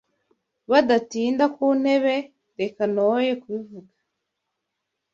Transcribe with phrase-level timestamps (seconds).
[0.71, 2.15] Badatinda ku ntebe
[2.59, 3.93] Reka noye kubivuga